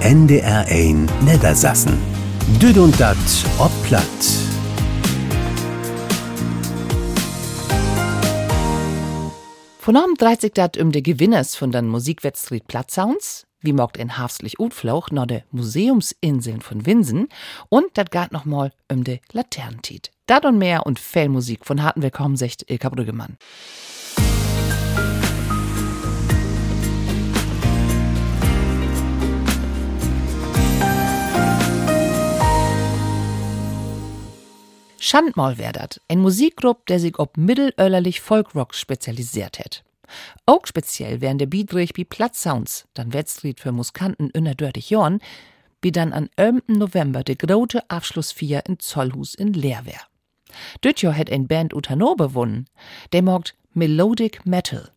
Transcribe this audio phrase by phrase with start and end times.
[0.00, 1.96] NDR 1 Niedersassen.
[2.60, 3.16] Düd und dat
[3.58, 4.04] ob platt.
[9.78, 14.60] Von dreht sich dat um de Gewinners von den Musikwettstreet Platzsounds, wie mogt in Hafstlich
[14.60, 17.28] Utflauch noch de Museumsinseln von Winsen
[17.70, 20.10] und dat gaat noch mal um de Laternentit.
[20.26, 23.38] Dat und mehr und Fellmusik von harten Willkommen, secht Ilka Brüggemann.
[35.04, 35.72] Schandmal wär
[36.06, 39.82] ein Musikgrupp, der sich ob mittelöllerlich Folkrock spezialisiert hat.
[40.46, 45.18] Auch speziell wären der Biedrich wie Platzsounds, dann Wettstreet für Muskanten inner dörtig Jorn,
[45.80, 46.62] wie dann an 11.
[46.68, 51.14] November de grote Abschlussvier in Zollhus in Leer wär.
[51.16, 52.66] Hat ein Band ut Hannover wunnen,
[53.12, 54.88] der mogt Melodic Metal.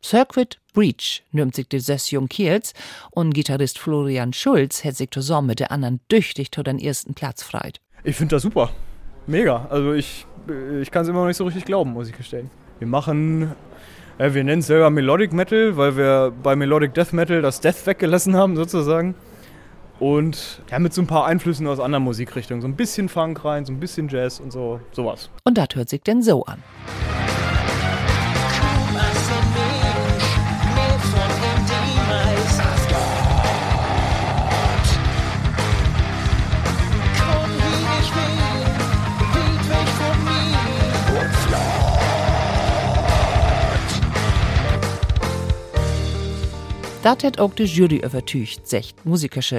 [0.00, 2.72] Circuit Breach nimmt sich de sess Jung Kiels
[3.10, 7.42] und Gitarrist Florian Schulz hat sich zusammen mit der anderen düchtig zu den ersten Platz
[7.42, 7.80] freit.
[8.04, 8.70] Ich finde das super
[9.30, 9.66] mega.
[9.70, 10.26] Also ich,
[10.80, 12.50] ich kann es immer noch nicht so richtig glauben, muss ich gestehen.
[12.78, 13.52] Wir machen,
[14.18, 17.86] äh, wir nennen es selber Melodic Metal, weil wir bei Melodic Death Metal das Death
[17.86, 19.14] weggelassen haben sozusagen.
[19.98, 22.62] Und ja, mit so ein paar Einflüssen aus anderen Musikrichtungen.
[22.62, 25.28] So ein bisschen Funk rein, so ein bisschen Jazz und so, sowas.
[25.44, 26.62] Und das hört sich denn so an.
[47.02, 48.94] Dat het ook de Jury overtuigt, zegt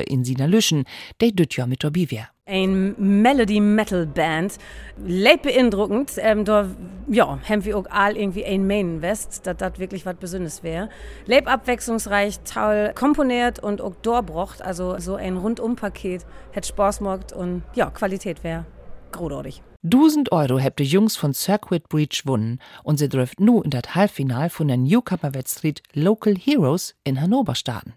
[0.04, 0.86] in sina Lüschen,
[1.18, 2.30] de düt ja mit dabei wär.
[2.46, 4.58] Ein Melody Metal Band.
[5.06, 6.12] Leid beeindruckend.
[6.18, 6.68] Ähm, da,
[7.08, 10.90] ja, haben wir auch all irgendwie ein Main West, dass das wirklich was Besonderes wäre.
[11.26, 14.62] Leib abwechslungsreich, toll komponiert und auch durchbrocht.
[14.62, 16.26] Also so ein Rundumpaket.
[16.52, 18.66] Hätte Spaß gemacht und ja, Qualität wäre
[19.12, 19.64] großartig.
[19.84, 23.96] 1000 Euro habt die Jungs von Circuit Breach gewonnen und sie dürft nu in das
[23.96, 27.96] Halbfinal von der Newcomer Wettstreet Local Heroes in Hannover starten.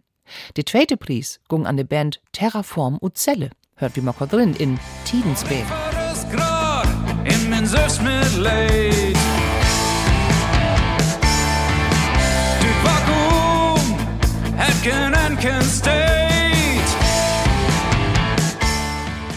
[0.57, 3.51] Der zweite Preis ging an die Band Terraform Uzelle.
[3.77, 5.67] Hört wie mal drin in Tidensbeek.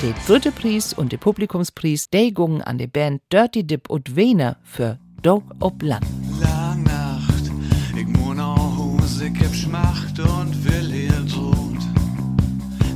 [0.03, 4.58] Der dritte Preis und der Publikumspreis, der gingen an die Band Dirty Dip und Wiener
[4.63, 6.06] für Dog ob Land.
[6.40, 7.50] Lang Nacht,
[7.97, 11.80] ich muss nach Hause, ich hab Schmacht und will hier tot.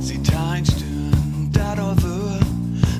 [0.00, 1.96] Sie teilen stören, da da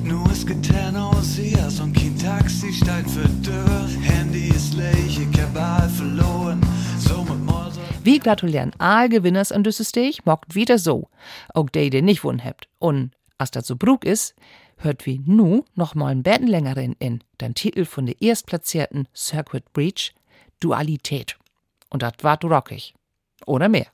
[0.03, 3.87] nur es getan aus hier, so ein kein Taxi steigt für Tür.
[4.01, 6.59] Handy ist leer, ich hab all verloren,
[6.99, 7.79] so mit Mäuser.
[8.03, 11.07] Wir gratulieren all Gewinners an dieses Steg, mockt wieder so.
[11.53, 12.67] Auch die, die nicht wohnen habt.
[12.79, 14.35] Und als das so brug ist,
[14.77, 20.13] hört wie nu noch mal ein Bettenlängerin in den Titel von der erstplatzierten Circuit Breach
[20.59, 21.37] Dualität.
[21.89, 22.93] Und das war rockig.
[23.45, 23.87] Oder mehr.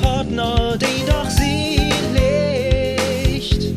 [0.00, 1.80] Partner, den doch sie
[2.12, 3.74] nicht.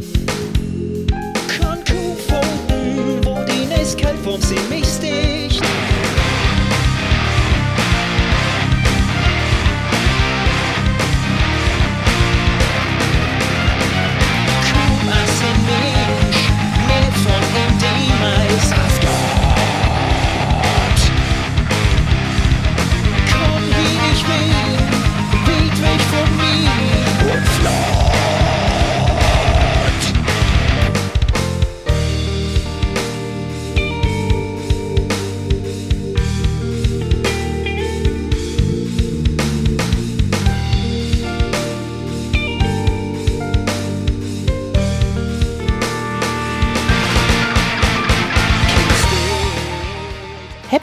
[1.59, 5.61] Kann Kuhfunken, wo die Nesskalt vom sie mich sticht.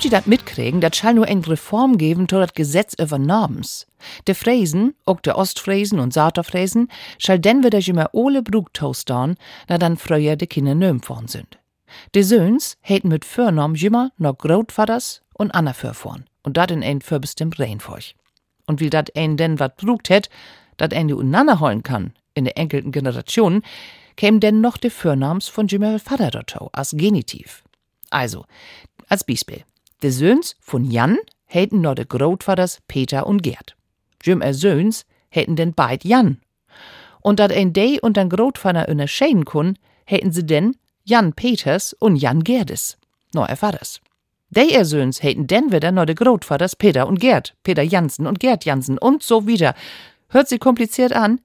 [0.08, 3.86] Ihr das mitkriegen, dat schall nur ein Reform geben to das Gesetz über Normens.
[4.26, 6.88] De Fräsen, auch de Ostfräsen und Saterfräsen,
[7.18, 9.36] schall denn wieder immer ole Brug toastern,
[9.68, 11.58] na dann früher de Kinder nöm vorn sind.
[12.14, 17.02] De Söhns hätten mit Förnorm jimmer noch Großvaters und Anna vorn und dat in ein
[17.02, 18.14] für bestimmt Reihenfolg.
[18.66, 20.30] Und wie dat ein denn wat brugt het,
[20.78, 23.62] dat ein die uneinander holen kann, in der enkelten Generation,
[24.16, 27.62] käm denn noch de Vornams von Jimmer Vater dazu, als Genitiv.
[28.10, 28.46] Also,
[29.08, 29.64] als Beispiel.
[30.00, 33.76] De Söhns von Jan hätten noch de Großvaters Peter und Gerd.
[34.22, 36.40] Jim er Söhns hätten denn beid Jan.
[37.20, 42.14] Und dat ein Day und dann Großvater unterscheiden kun, hätten sie denn Jan Peters und
[42.14, 42.96] Jan Gerdes.
[43.34, 44.00] No er Vaters.
[44.50, 48.38] De er Söhns hätten denn wieder noch de Großvaters Peter und Gerd, Peter Jansen und
[48.38, 49.74] Gerd Jansen und so wieder.
[50.28, 51.40] Hört sich kompliziert an?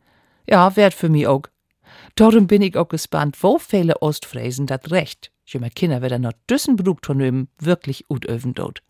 [0.47, 1.43] Ja, wert für mi auch.
[2.15, 5.32] Darum bin ich auch gespannt, wo viele Ostfräsen dat recht.
[5.45, 8.81] Jümmer Kinder werden noch düssen Brugtonöben wirklich ut öven dort.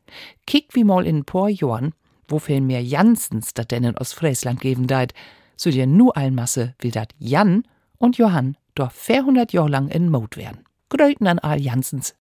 [0.45, 1.94] Kick wie mal in ein paar Jahren,
[2.27, 5.13] wo viel mehr Jansens dat denn in Ostfriesland geben deit,
[5.55, 7.63] so dir nu Masse will dat Jan
[7.97, 10.65] und Johann doch 400 Jahre lang in Mode werden.
[10.89, 12.15] Gröten an all Jansens.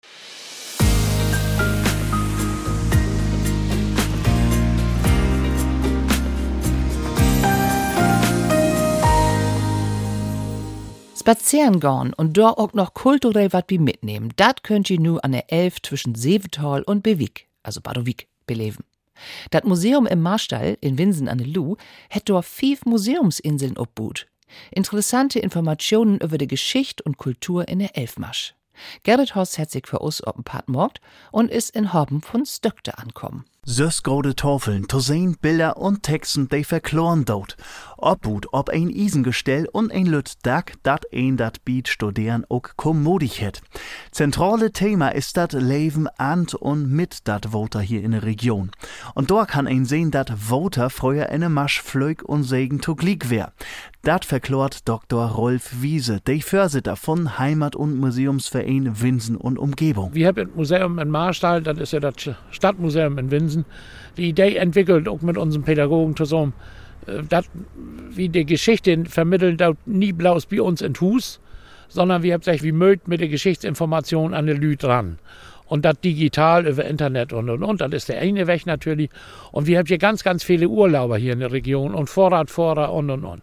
[11.23, 15.31] Spazieren gehen und dort auch noch kulturell wat wie mitnehmen, dat könnt ihr nu an
[15.31, 18.83] der Elf zwischen Seevetal und Bewig, also Badowik, beleben.
[19.53, 21.77] Dat Museum im Marstall in Winsen an der Lu
[22.11, 24.27] hätt dort fünf Museumsinseln obboot.
[24.73, 28.57] Interessante Informationen über die Geschichte und Kultur in der Elfmarsch.
[29.05, 33.45] Gerrit Horst hat sich für uns op Part und ist in Horben von Stöckte ankommen.
[33.65, 37.57] Sös grode Tafeln, to sehen Bilder und Texten, die verkloren dort.
[37.97, 43.39] Obhut ob ein Isengestell und ein Lüt Dack, dat ein dat Beat studieren ook kommodig
[43.39, 43.63] het.
[44.11, 48.73] Zentrale Thema ist dat Leben an und mit dat Voter hier in der Region.
[49.15, 53.31] Und dort kann ein sehen, dat Voter früher in Masch flög und Segen to Glieg
[53.31, 53.53] wär.
[54.03, 55.25] Dat verklort Dr.
[55.27, 60.13] Rolf Wiese, der Vorsitter von Heimat- und Museumsverein Winsen und Umgebung.
[60.13, 62.15] Wir haben ein Museum in Marstall, das ist ja das
[62.51, 63.52] Stadtmuseum in Winsen,
[64.17, 66.53] die Idee entwickelt, auch mit unseren Pädagogen zusammen,
[67.07, 67.47] äh, dat,
[68.11, 71.41] wie die Geschichte vermitteln, da nie bloß bei uns in Hus,
[71.89, 75.19] sondern wir haben sich wie mögt mit der Geschichtsinformation an die Leute dran.
[75.67, 77.81] Und das digital über Internet und und und.
[77.81, 79.09] Das ist der eine Weg natürlich.
[79.53, 83.09] Und wir haben hier ganz, ganz viele Urlauber hier in der Region und Vorradfahrer und
[83.11, 83.43] und und.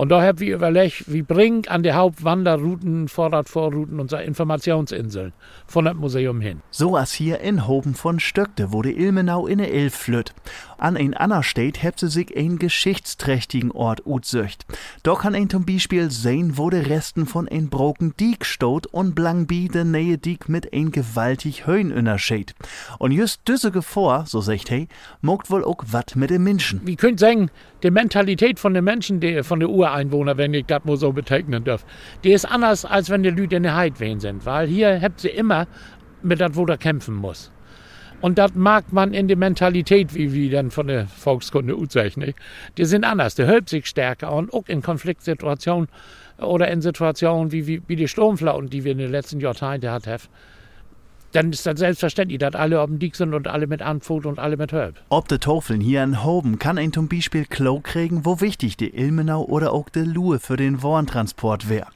[0.00, 5.34] Und da haben wir überlegt, wie bringen an die Hauptwanderrouten, Vorradvorrouten unsere Informationsinseln
[5.66, 6.62] von dem Museum hin.
[6.70, 10.32] So als hier in Hoben von Stöckte, die Ilmenau in der Elf flütt.
[10.80, 14.64] An ein anderer State hebt sie sich ein geschichtsträchtigen Ort utsöcht.
[15.02, 19.14] Da kann ein zum Beispiel sehen, wo die Resten von ein broken Diek stot und
[19.14, 22.54] Blangbi de neue Diek mit ein gewaltig Höhen unterscheid.
[22.98, 24.88] Und just diese Gefahr, so sagt hey,
[25.20, 26.80] mogt wohl auch wat mit den Menschen.
[26.86, 27.50] Wie könnt sagen,
[27.82, 31.62] die Mentalität von den Menschen, die, von den Ureinwohnern, wenn ich das mal so bezeichnen
[31.62, 31.84] darf,
[32.24, 34.46] die ist anders, als wenn die Leute in der Heidwehen sind.
[34.46, 35.66] Weil hier habt sie immer
[36.22, 37.52] mit das, wo der kämpfen muss.
[38.20, 42.34] Und das mag man in der Mentalität, wie wir dann von der Volkskunde uzeichnen.
[42.76, 45.88] Die sind anders, die hält sich stärker und auch in Konfliktsituationen
[46.38, 50.20] oder in Situationen wie, wie, wie die Sturmflauten, die wir in den letzten Jahrzehnten hatten
[51.32, 54.38] dann ist das selbstverständlich, dass alle auf dem Dick sind und alle mit Anfut und
[54.38, 54.96] alle mit Hölb.
[55.08, 58.94] Ob de Taufeln hier in Hoben kann ein zum Beispiel Klo kriegen, wo wichtig die
[58.94, 61.86] Ilmenau oder auch de Lue für den Warntransport wär.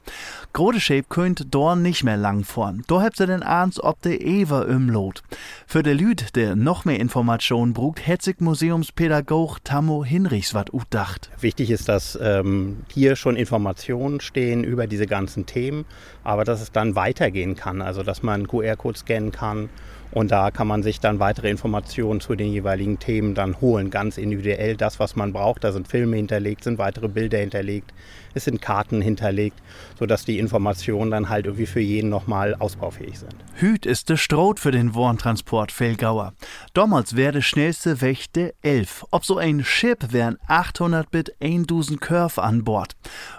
[0.53, 2.83] Grode Shape könnt dorn nicht mehr lang fahren.
[2.87, 5.21] Da habt ihr den Ahns ob de Ewer umlot.
[5.67, 11.29] Für de Lüd, der noch mehr Informationen brugt, sich Museumspädagog Tammo Hinrichs wat utdacht.
[11.41, 15.85] Wichtig ist, dass ähm, hier schon Informationen stehen über diese ganzen Themen,
[16.25, 17.81] aber dass es dann weitergehen kann.
[17.81, 19.69] Also, dass man QR-Code scannen kann
[20.15, 24.17] und da kann man sich dann weitere Informationen zu den jeweiligen Themen dann holen, ganz
[24.17, 25.65] individuell das, was man braucht.
[25.65, 27.93] Da sind Filme hinterlegt, sind weitere Bilder hinterlegt,
[28.33, 29.57] es sind Karten hinterlegt,
[29.99, 33.35] sodass die Informationen dann halt irgendwie für jeden nochmal ausbaufähig sind.
[33.55, 36.33] Hüt ist de Stroh für den Warntransport Felgauer.
[36.73, 37.97] Damals wäre der schnellste
[38.35, 39.05] der 11.
[39.11, 42.95] Ob so ein Schiff wären 800 Bit 1000 Curve an Bord.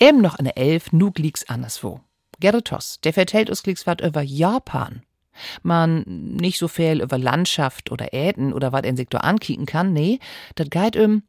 [0.01, 1.99] Eben noch eine Elf, nu liegt's anderswo.
[2.39, 5.03] Gerrit Hoss, der vertellt uns Klicks wat über Japan.
[5.63, 10.19] Man nicht so viel über Landschaft oder Äden oder wat ein Sektor ankicken kann, nee,
[10.55, 11.24] dat geht um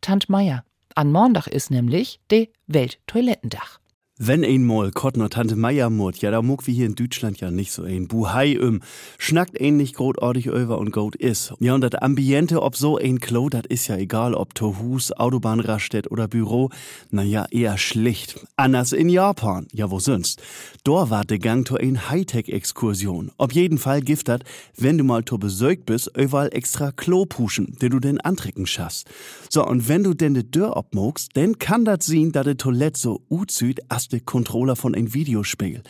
[0.00, 0.64] Tant Meier.
[0.94, 3.81] An Montag ist nämlich de Welttoilettendach.
[4.18, 7.72] Wenn einmal Kottner Tante Meier mut, ja, da muck wie hier in Deutschland ja nicht
[7.72, 8.08] so ein.
[8.08, 8.80] Buhai um,
[9.16, 11.54] schnackt ein nicht großartig über und gut is.
[11.60, 15.12] Ja, und das Ambiente, ob so ein Klo, das ist ja egal, ob to Hus,
[15.12, 16.68] Autobahnraststätte oder Büro,
[17.10, 18.38] na ja, eher schlicht.
[18.54, 20.42] Anders in Japan, ja, wo sonst?
[20.84, 23.32] Dort war de Gang to ein Hightech-Exkursion.
[23.38, 24.44] Ob jeden Fall gift dat,
[24.76, 29.08] wenn du mal to besögt bist, überall extra Klo puschen, den du den antrecken schaffst.
[29.48, 33.00] So, und wenn du denn de Dörr obmogst, dann kann dat sehen, da de Toilette
[33.00, 35.82] so uzüd, as Controller von ein Videospiel.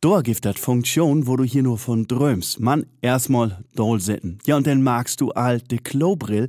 [0.00, 2.60] Da gibt dat Funktion, wo du hier nur von träumst.
[2.60, 4.38] Man, erstmal doll sitten.
[4.46, 6.48] Ja, und dann magst du all de Klobrill,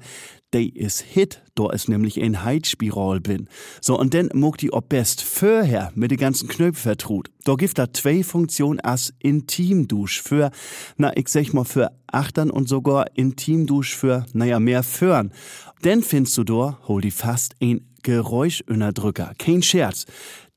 [0.53, 3.47] de is hit, da ist nämlich ein Heizspiral bin.
[3.81, 7.29] So, und dann muck die ob best vorher mit de ganzen Knöpfen vertrut.
[7.43, 10.51] Da gibt da zwei Funktionen as Intimdusch für,
[10.97, 15.31] na, ich sag mal für Achtern und sogar Intimdusch für, naja, mehr Föhren.
[15.83, 19.33] Denn findest du da, hol die fast ein Geräuschunterdrücker.
[19.37, 20.05] Kein Scherz.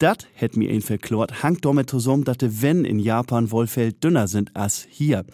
[0.00, 4.56] Dat hätt mir ein verklort, hangt damit zusammen, dass wenn in Japan wohlfeld dünner sind
[4.56, 5.26] als hier.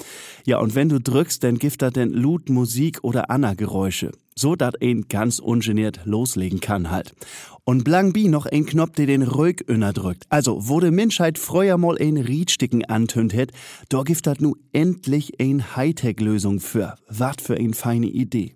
[0.44, 4.10] Ja, und wenn du drückst, dann gibt dat denn Lut, Musik oder Anna Geräusche.
[4.34, 7.14] So dat ein ganz ungeniert loslegen kann halt.
[7.62, 10.24] Und blang bi noch ein Knopf, der den ruhig drückt.
[10.30, 13.52] Also, wo de Menschheit früher mal ein Riedsticken antönt hätt,
[13.88, 16.96] da gibt dat nu endlich ein Hightech-Lösung für.
[17.08, 18.52] Wat für ein feine Idee.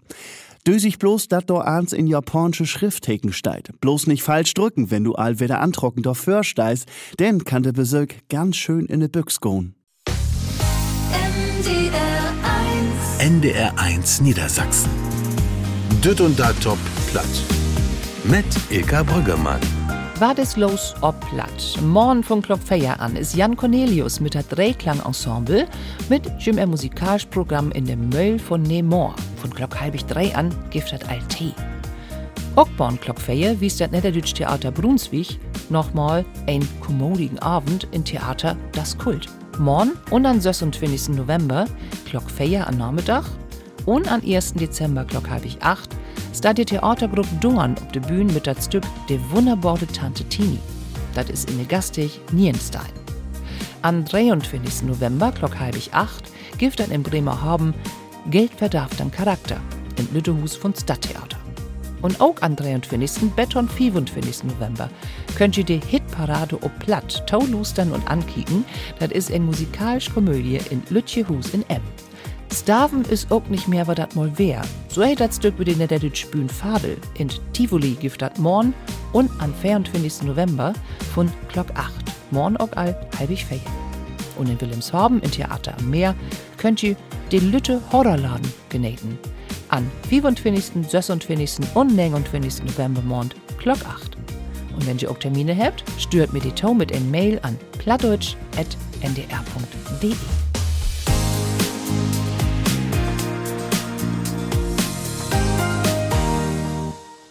[0.67, 3.81] Dösig bloß, dat do ans in japanische Schriftheken steigt.
[3.81, 6.87] Bloß nicht falsch drücken, wenn du all wieder antrocken do försteist,
[7.19, 9.75] denn kann der Besög ganz schön in de Büchs gehen.
[13.19, 14.91] NDR 1 Niedersachsen.
[16.03, 16.79] Düt und da top
[17.11, 17.27] platt.
[18.25, 19.80] Mit Ilka Brüggemann.
[20.21, 21.79] War des los ob platt.
[21.83, 25.67] Morgen von Glock Feier an ist Jan Cornelius mit der Dreiklang-Ensemble
[26.11, 29.15] mit Jim Musikalprogramm in dem Möll von Nemor.
[29.37, 31.55] Von Glock halbig drei an giftet Alt.
[32.55, 35.39] Ockborn Glock Feier wies das Niederdeutsche Theater Brunswick
[35.71, 39.27] nochmal ein kommodigen Abend im Theater Das Kult.
[39.59, 41.17] Morgen und am 26.
[41.17, 41.65] November
[42.05, 43.25] Glock Feier am Nachmittag
[43.87, 44.53] und am 1.
[44.53, 45.97] Dezember Glock halbig acht
[46.41, 50.59] steht die Theatergruppe Dorn auf der Bühne mit das Stück De wunderbare Tante Tini.
[51.15, 52.89] Das ist in der Gastig Nierenstein.
[53.83, 54.85] Am 23.
[54.85, 57.75] November, klock halbig acht, gibt dann in Bremerhaven
[58.31, 59.61] Geld verdarf dann Charakter
[59.99, 61.37] im Lüttehus von Stadttheater.
[62.01, 63.35] Und auch am 23.
[63.37, 64.45] Beton 24.
[64.45, 64.89] November
[65.37, 68.65] könnt ihr die Hitparade ob Platt, Taulustern und ankicken.
[68.99, 71.83] Das ist eine musikalische Komödie in Lütjehus in Emm.
[72.53, 74.63] Staven ist auch nicht mehr, was dat mal wär.
[74.89, 78.75] So hätt das Stück mit den der Bühn Fadel in Tivoli gift dat morn
[79.13, 80.23] und am 24.
[80.23, 80.73] November
[81.15, 81.93] von Glock 8.
[82.31, 83.61] Morn auch all halbig feier.
[84.37, 86.15] Und in Wilhelmshaven im Theater am Meer
[86.57, 86.97] könnt ihr
[87.31, 89.19] den Lütte Horrorladen genähten.
[89.69, 91.59] An 24., 26.
[91.75, 92.65] und 29.
[92.65, 94.17] November morn Glock 8.
[94.75, 100.50] Und wenn ihr auch Termine habt, stört mir die Tau mit ein Mail an plattdeutsch.ndr.de.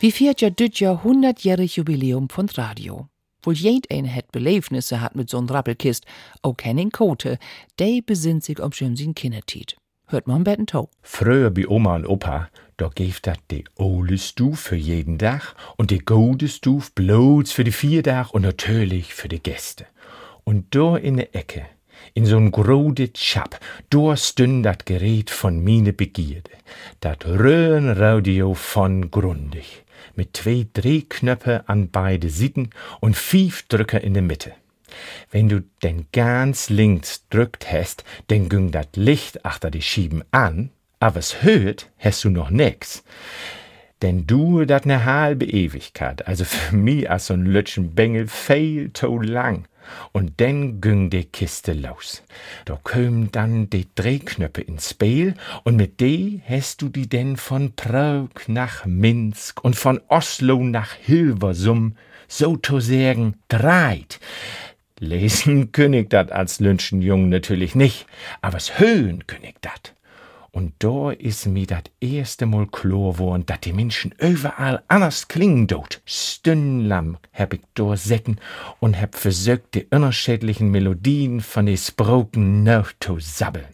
[0.01, 3.09] Wie viert ja düt Jahr 100-jährig Jubiläum von Radio.
[3.43, 6.05] Wohl jed ein het Belebnisse hat mit so'n Rappelkist,
[6.41, 7.37] auch Henning Kote,
[7.79, 9.75] der besinnt sich um schön sin Kindertiet.
[10.07, 10.89] Hört man betten Tau.
[11.01, 15.91] Früher bei Oma und Opa, da gäf dat de ole Stuf für jeden Dach und
[15.91, 19.85] de gode Stuf bloß für die vier Dach und natürlich für die Gäste.
[20.45, 21.65] Und da in der Ecke,
[22.19, 23.55] in so'n grode Chap,
[23.89, 26.51] da stünd dat Gerät von mine Begierde,
[26.99, 29.85] dat Röhrenradio von Grundig
[30.15, 34.51] mit zwei Drehknöpfe an beide Seiten und fünf Drücker in der Mitte.
[35.31, 40.71] Wenn du denn ganz links drückt hast, dann ging dat Licht achter die Schieben an,
[40.99, 43.01] aber es hört hast du noch nix.
[44.01, 49.19] Denn du dat ne halbe Ewigkeit, also für mich als so'n Lütschen Bengel viel zu
[49.19, 49.69] lang.
[50.11, 52.23] Und dann ging die Kiste los.
[52.65, 57.73] Da köm dann die Drehknöpfe ins Spiel und mit die hast du die denn von
[57.75, 61.95] Prag nach Minsk und von Oslo nach Hilversum
[62.27, 64.19] so zu sagen dreit.
[64.99, 68.05] Lesen könig dat als Lünschenjung natürlich nicht,
[68.41, 69.93] aber's höhen könig dat.
[70.51, 75.67] Und da is mir dat erste Mal klar worden, dat die Menschen überall anders klingen
[75.67, 76.01] dort.
[76.05, 78.39] Stundenlang hab ich da säcken
[78.79, 83.67] und hab versucht, die unterschiedlichen Melodien von den Sproken noch zu sabbeln.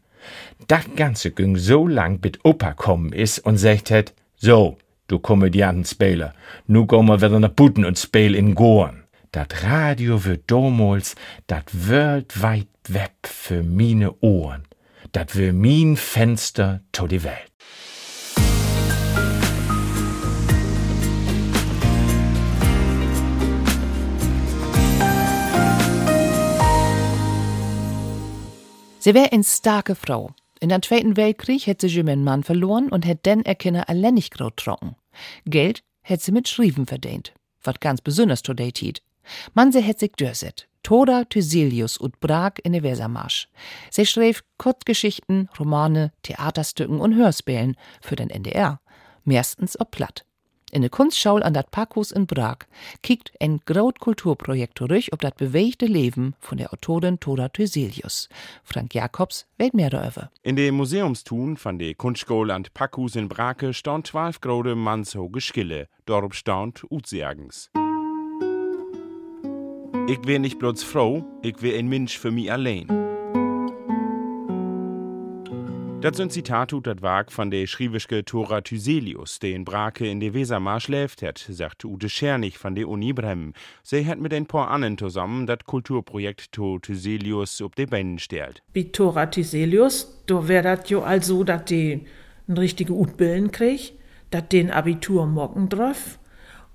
[0.67, 4.77] Dat Ganze ging so lang, bis Opa kommen is und sagt hat, so,
[5.07, 6.33] du Komödiantenspieler,
[6.67, 9.03] nu gehen wir wieder nach Buten und spiel in Gorn.
[9.31, 11.15] Dat Radio wird damals
[11.47, 14.63] dat World Wide Web für mine Ohren.
[15.15, 17.49] Dat wär min Fenster to die Welt.
[28.99, 30.31] Sie wär eine starke Frau.
[30.59, 34.97] In der Zweiten Weltkrieg hätte sie ihren Mann verloren und hätte dann erkenne Allennigkraut trocken.
[35.45, 37.33] Geld hätte sie mit Schrieben verdient.
[37.63, 39.01] Was ganz besonders to date hiet.
[39.53, 40.67] Man se hätte sich dörset.
[40.85, 43.47] Tora Thyselius und Prag in der Wesermarsch.
[43.89, 48.79] Sie schrieb Kurzgeschichten, Romane, Theaterstücken und Hörspielen für den NDR.
[49.23, 50.25] Meistens ob platt.
[50.71, 52.67] In der Kunstschau an dat Parkhus in Prag
[53.01, 58.29] kiekt ein graut Kulturprojekt durch ob dat bewegte Leben von der Autorin Tora Thyselius.
[58.63, 60.29] Frank Jakobs weet mehr darüber.
[60.43, 65.87] In dem Museumstun von der Kunstschule an Parkhus in Brake stand zwölf grode mannshoge Skille,
[66.05, 67.71] dorop staunt Utseagens.
[70.07, 72.85] Ich wär nicht bloß Frau, ich wär ein Mensch für mich allein.
[76.01, 80.35] Das sind Zitate das Werk von der schriwischke Tora Thyselius, der in Brake in der
[80.35, 83.53] Wesermarsch schläft hat, sagt Ute Schernig von der Uni Bremen.
[83.81, 88.61] Sie hat mit ein paar anderen zusammen das Kulturprojekt To Thyselius auf die Beine stellt.
[88.75, 92.05] Bei Tora Thyselius, da wär dat jo also, dat die
[92.47, 93.93] n richtige Utbillen krieg,
[94.29, 96.19] dat den Abitur morgen drauf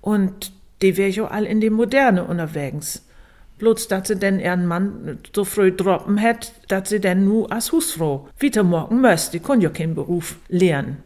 [0.01, 0.51] und
[0.81, 3.05] die wär jo all in die Moderne unterwegs.
[3.61, 7.71] Bloß, dass sie denn ihren Mann so früh droppen hat, dass sie denn nu als
[7.71, 9.33] Husfrau weitermachen möchte.
[9.33, 11.03] Die kann ja keinen Beruf lernen.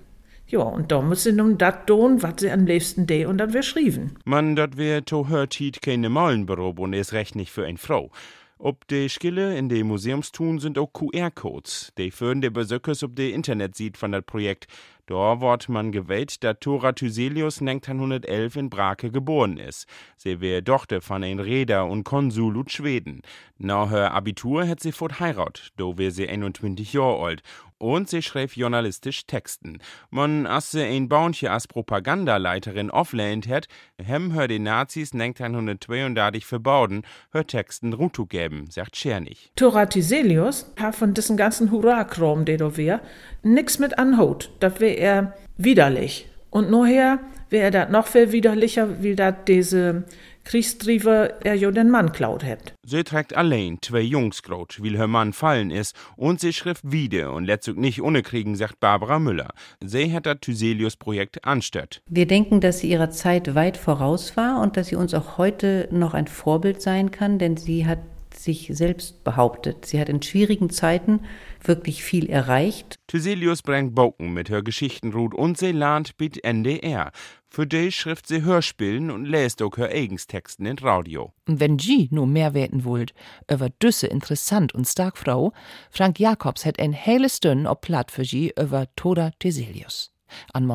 [0.48, 3.52] Ja, und da muss sie nun dat tun, was sie am liebsten de und dann
[3.52, 4.12] wär schrieben.
[4.24, 8.10] Man, dat wär to hörtit keine Maulenberuf und ist recht nicht für ein Frau.
[8.58, 11.92] Ob de Skille in de Museumstun sind auch QR-Codes.
[11.98, 14.68] De führen de Besökers ob de Internet sieht von dat Projekt.
[15.08, 19.86] Da wird man gewählt, dass Tora Thyselius 1911 in Brake geboren ist.
[20.18, 23.22] Sie wär Tochter von ein Räder und Konsul ut Schweden.
[23.60, 27.44] Nach her Abitur hat sie fort heirat, do wär sie 21 Jahre alt.
[27.78, 29.80] Und sie schrieb journalistisch Texten.
[30.10, 33.68] Man, als sie ein Bauntje als Propagandaleiterin auflehnt hat,
[34.02, 39.52] hem hör die Nazis 1932 verbauden, hör Texten Rutu geben, sagt Schernig.
[39.58, 43.02] Tora Thyselius hat von diesen ganzen Hurra-Kram, der da wär,
[43.46, 44.50] nix mit anhut.
[44.60, 46.28] Das wär er widerlich.
[46.50, 50.04] Und nachher wär er dat noch viel widerlicher, wie dat diese
[50.46, 52.74] Kriegstriefer er jo den Mann klaut hat.
[52.86, 57.34] Sie trägt allein zwei Jungs groß, weil her Mann fallen ist, und sie schrift wieder
[57.34, 59.54] und letztlich nicht ohne kriegen, sagt Barbara Müller.
[59.84, 62.02] Sie hat das Thyselius-Projekt anstatt.
[62.08, 65.88] Wir denken, dass sie ihrer Zeit weit voraus war und dass sie uns auch heute
[65.92, 68.00] noch ein Vorbild sein kann, denn sie hat
[68.46, 69.86] sich selbst behauptet.
[69.86, 71.22] Sie hat in schwierigen Zeiten
[71.62, 72.96] wirklich viel erreicht.
[73.08, 77.12] Thyselius bringt Boken mit her Geschichtenrut und sie lernt bit NDR.
[77.50, 81.34] Für die schrift sie Hörspielen und lässt auch her eigens Texten in Radio.
[81.48, 83.14] Und wenn G nur mehr werden wollt,
[83.52, 85.52] über düsse interessant und stark Frau,
[85.90, 90.12] Frank Jakobs hat ein hele Stünd ob Platt für G über Toda Theselius.
[90.54, 90.68] An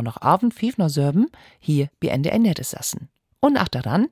[0.52, 1.28] fief noch Sörben,
[1.58, 3.08] hier bei NDR Nettes sassen.
[3.40, 4.08] Und ach daran,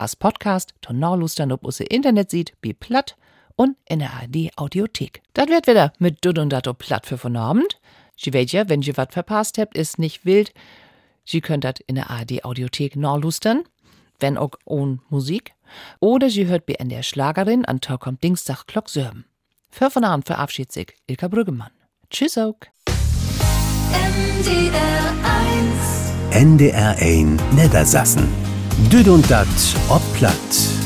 [0.00, 3.16] als Podcast tonalustern ob usse Internet sieht, wie platt
[3.56, 5.22] und in der ARD Audiothek.
[5.34, 7.78] Das wird wieder mit Dudd und Dato platt für von Abend.
[8.16, 10.52] Ja, wenn ihr wat verpasst habt, ist nicht wild.
[11.24, 13.64] Sie könnt das in der ARD Audiothek nachlustern,
[14.18, 15.52] wenn auch ohne Musik.
[16.00, 19.24] Oder sie hört bei in der Schlagerin an Tag kommt Dienstag Glock Sörben.
[19.70, 21.70] Für von Abend verabschiedet sich Ilka Brüggemann.
[22.10, 22.56] Tschüss auch.
[23.92, 25.14] NDR
[26.30, 28.49] 1 NDR 1 Niedersassen.
[28.88, 29.46] Dyd und dat
[29.88, 30.79] op Platz.